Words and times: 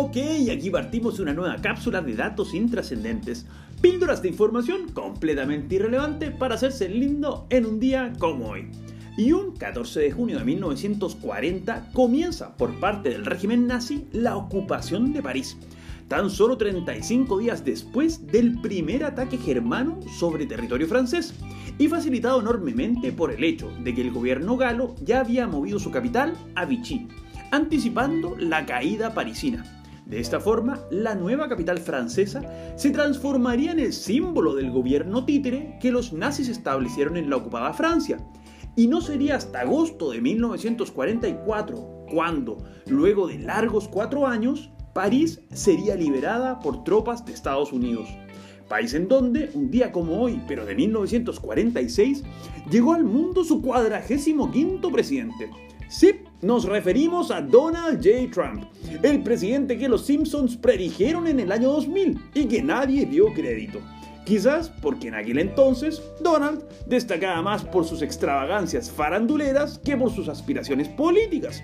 Ok, 0.00 0.16
aquí 0.52 0.70
partimos 0.70 1.18
una 1.18 1.34
nueva 1.34 1.56
cápsula 1.56 2.00
de 2.00 2.14
datos 2.14 2.54
intrascendentes. 2.54 3.46
Píldoras 3.80 4.22
de 4.22 4.28
información 4.28 4.92
completamente 4.92 5.74
irrelevante 5.74 6.30
para 6.30 6.54
hacerse 6.54 6.88
lindo 6.88 7.48
en 7.50 7.66
un 7.66 7.80
día 7.80 8.12
como 8.20 8.50
hoy. 8.50 8.68
Y 9.16 9.32
un 9.32 9.56
14 9.56 9.98
de 9.98 10.12
junio 10.12 10.38
de 10.38 10.44
1940 10.44 11.90
comienza 11.92 12.56
por 12.56 12.78
parte 12.78 13.10
del 13.10 13.26
régimen 13.26 13.66
nazi 13.66 14.06
la 14.12 14.36
ocupación 14.36 15.12
de 15.12 15.20
París, 15.20 15.56
tan 16.06 16.30
solo 16.30 16.56
35 16.56 17.36
días 17.38 17.64
después 17.64 18.24
del 18.24 18.60
primer 18.60 19.02
ataque 19.02 19.36
germano 19.36 19.98
sobre 20.16 20.46
territorio 20.46 20.86
francés, 20.86 21.34
y 21.76 21.88
facilitado 21.88 22.40
enormemente 22.40 23.10
por 23.10 23.32
el 23.32 23.42
hecho 23.42 23.68
de 23.82 23.96
que 23.96 24.02
el 24.02 24.12
gobierno 24.12 24.56
galo 24.56 24.94
ya 25.02 25.18
había 25.18 25.48
movido 25.48 25.80
su 25.80 25.90
capital 25.90 26.34
a 26.54 26.66
Vichy, 26.66 27.08
anticipando 27.50 28.36
la 28.38 28.64
caída 28.64 29.12
parisina. 29.12 29.74
De 30.08 30.18
esta 30.20 30.40
forma, 30.40 30.80
la 30.90 31.14
nueva 31.14 31.50
capital 31.50 31.78
francesa 31.78 32.40
se 32.76 32.90
transformaría 32.90 33.72
en 33.72 33.78
el 33.78 33.92
símbolo 33.92 34.54
del 34.54 34.70
gobierno 34.70 35.26
títere 35.26 35.76
que 35.82 35.92
los 35.92 36.14
nazis 36.14 36.48
establecieron 36.48 37.18
en 37.18 37.28
la 37.28 37.36
ocupada 37.36 37.74
Francia. 37.74 38.16
Y 38.74 38.86
no 38.86 39.02
sería 39.02 39.36
hasta 39.36 39.60
agosto 39.60 40.10
de 40.10 40.22
1944 40.22 42.06
cuando, 42.10 42.56
luego 42.86 43.26
de 43.26 43.38
largos 43.38 43.86
cuatro 43.86 44.26
años, 44.26 44.70
París 44.94 45.42
sería 45.52 45.94
liberada 45.94 46.58
por 46.60 46.84
tropas 46.84 47.26
de 47.26 47.34
Estados 47.34 47.70
Unidos. 47.70 48.08
País 48.66 48.94
en 48.94 49.08
donde, 49.08 49.50
un 49.52 49.70
día 49.70 49.92
como 49.92 50.22
hoy, 50.22 50.40
pero 50.48 50.64
de 50.64 50.74
1946, 50.74 52.24
llegó 52.70 52.94
al 52.94 53.04
mundo 53.04 53.44
su 53.44 53.60
cuadragésimo 53.60 54.50
quinto 54.50 54.90
presidente. 54.90 55.50
Sí, 55.88 56.20
nos 56.42 56.66
referimos 56.66 57.30
a 57.30 57.40
Donald 57.40 58.04
J. 58.04 58.30
Trump, 58.30 58.64
el 59.02 59.22
presidente 59.22 59.78
que 59.78 59.88
los 59.88 60.04
Simpsons 60.04 60.56
predijeron 60.56 61.26
en 61.26 61.40
el 61.40 61.50
año 61.50 61.70
2000 61.72 62.20
y 62.34 62.44
que 62.44 62.62
nadie 62.62 63.06
dio 63.06 63.32
crédito. 63.32 63.80
Quizás 64.26 64.68
porque 64.68 65.08
en 65.08 65.14
aquel 65.14 65.38
entonces 65.38 66.02
Donald 66.20 66.62
destacaba 66.86 67.40
más 67.40 67.64
por 67.64 67.86
sus 67.86 68.02
extravagancias 68.02 68.90
faranduleras 68.90 69.78
que 69.78 69.96
por 69.96 70.10
sus 70.10 70.28
aspiraciones 70.28 70.88
políticas. 70.90 71.62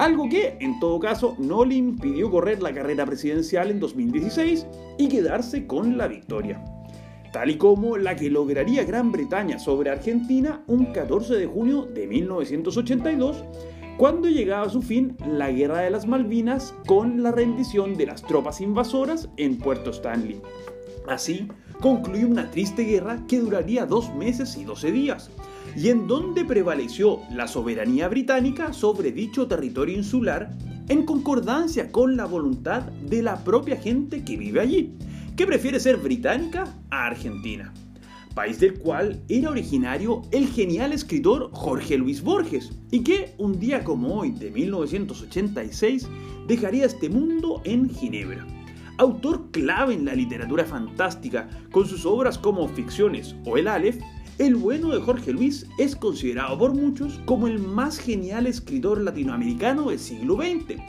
Algo 0.00 0.28
que, 0.28 0.56
en 0.58 0.80
todo 0.80 0.98
caso, 0.98 1.36
no 1.38 1.64
le 1.64 1.76
impidió 1.76 2.32
correr 2.32 2.60
la 2.60 2.74
carrera 2.74 3.06
presidencial 3.06 3.70
en 3.70 3.78
2016 3.78 4.66
y 4.98 5.08
quedarse 5.08 5.68
con 5.68 5.96
la 5.96 6.08
victoria. 6.08 6.60
Tal 7.32 7.50
y 7.50 7.56
como 7.56 7.96
la 7.96 8.14
que 8.14 8.28
lograría 8.28 8.84
Gran 8.84 9.10
Bretaña 9.10 9.58
sobre 9.58 9.90
Argentina 9.90 10.62
un 10.66 10.92
14 10.92 11.34
de 11.34 11.46
junio 11.46 11.86
de 11.86 12.06
1982 12.06 13.44
cuando 13.96 14.28
llegaba 14.28 14.66
a 14.66 14.70
su 14.70 14.82
fin 14.82 15.16
la 15.26 15.50
Guerra 15.50 15.80
de 15.80 15.90
las 15.90 16.06
Malvinas 16.06 16.74
con 16.86 17.22
la 17.22 17.32
rendición 17.32 17.96
de 17.96 18.06
las 18.06 18.22
tropas 18.22 18.60
invasoras 18.60 19.30
en 19.38 19.56
Puerto 19.56 19.90
Stanley. 19.90 20.42
Así, 21.08 21.48
concluyó 21.80 22.28
una 22.28 22.50
triste 22.50 22.84
guerra 22.84 23.24
que 23.26 23.40
duraría 23.40 23.86
dos 23.86 24.14
meses 24.14 24.56
y 24.56 24.64
doce 24.64 24.92
días, 24.92 25.30
y 25.74 25.88
en 25.88 26.06
donde 26.06 26.44
prevaleció 26.44 27.20
la 27.30 27.48
soberanía 27.48 28.08
británica 28.08 28.72
sobre 28.72 29.10
dicho 29.10 29.48
territorio 29.48 29.96
insular 29.96 30.50
en 30.88 31.04
concordancia 31.04 31.90
con 31.90 32.16
la 32.16 32.26
voluntad 32.26 32.82
de 32.82 33.22
la 33.22 33.42
propia 33.42 33.76
gente 33.76 34.24
que 34.24 34.36
vive 34.36 34.60
allí, 34.60 34.94
que 35.36 35.46
prefiere 35.46 35.80
ser 35.80 35.96
británica 35.96 36.64
a 36.90 37.06
argentina 37.06 37.72
país 38.34 38.60
del 38.60 38.78
cual 38.78 39.22
era 39.28 39.50
originario 39.50 40.22
el 40.30 40.48
genial 40.48 40.92
escritor 40.92 41.50
Jorge 41.52 41.98
Luis 41.98 42.22
Borges, 42.22 42.72
y 42.90 43.02
que 43.02 43.34
un 43.38 43.58
día 43.58 43.84
como 43.84 44.20
hoy 44.20 44.30
de 44.32 44.50
1986 44.50 46.08
dejaría 46.46 46.86
este 46.86 47.08
mundo 47.08 47.60
en 47.64 47.90
Ginebra. 47.90 48.46
Autor 48.98 49.50
clave 49.50 49.94
en 49.94 50.04
la 50.04 50.14
literatura 50.14 50.64
fantástica, 50.64 51.48
con 51.70 51.86
sus 51.86 52.06
obras 52.06 52.38
como 52.38 52.68
Ficciones 52.68 53.34
o 53.44 53.56
El 53.56 53.68
Aleph, 53.68 54.00
el 54.38 54.56
bueno 54.56 54.88
de 54.88 55.00
Jorge 55.00 55.32
Luis 55.32 55.66
es 55.78 55.94
considerado 55.94 56.58
por 56.58 56.74
muchos 56.74 57.20
como 57.26 57.46
el 57.46 57.58
más 57.58 57.98
genial 57.98 58.46
escritor 58.46 59.00
latinoamericano 59.00 59.90
del 59.90 59.98
siglo 59.98 60.36
XX. 60.36 60.80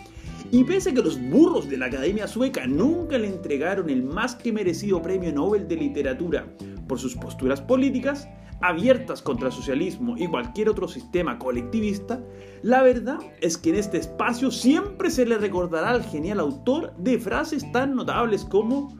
Y 0.54 0.64
pese 0.66 0.92
a 0.92 0.94
que 0.94 1.02
los 1.02 1.20
burros 1.20 1.68
de 1.68 1.78
la 1.78 1.88
Academia 1.88 2.28
Sueca 2.28 2.68
nunca 2.68 3.18
le 3.18 3.26
entregaron 3.26 3.90
el 3.90 4.04
más 4.04 4.36
que 4.36 4.52
merecido 4.52 5.02
Premio 5.02 5.34
Nobel 5.34 5.68
de 5.68 5.76
Literatura 5.76 6.46
por 6.88 7.00
sus 7.00 7.16
posturas 7.16 7.60
políticas, 7.60 8.30
abiertas 8.62 9.24
contra 9.24 9.48
el 9.48 9.52
socialismo 9.52 10.16
y 10.16 10.28
cualquier 10.28 10.70
otro 10.70 10.88
sistema 10.88 11.40
colectivista, 11.40 12.22
la 12.62 12.84
verdad 12.84 13.18
es 13.42 13.58
que 13.58 13.72
en 13.72 13.78
este 13.78 13.98
espacio 13.98 14.52
siempre 14.52 15.10
se 15.10 15.26
le 15.26 15.40
recordará 15.40 15.90
al 15.90 16.04
genial 16.04 16.40
autor 16.40 16.96
de 16.98 17.18
frases 17.18 17.66
tan 17.72 17.96
notables 17.96 18.46
como 18.46 18.96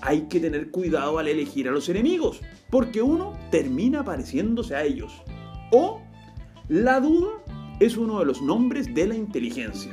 hay 0.00 0.22
que 0.22 0.40
tener 0.40 0.70
cuidado 0.70 1.18
al 1.18 1.28
elegir 1.28 1.68
a 1.68 1.72
los 1.72 1.86
enemigos, 1.90 2.40
porque 2.70 3.02
uno 3.02 3.34
termina 3.50 4.02
pareciéndose 4.04 4.74
a 4.74 4.84
ellos. 4.84 5.22
O 5.70 6.00
la 6.68 6.98
duda 6.98 7.28
es 7.78 7.98
uno 7.98 8.20
de 8.20 8.24
los 8.24 8.40
nombres 8.40 8.94
de 8.94 9.06
la 9.06 9.14
inteligencia. 9.14 9.92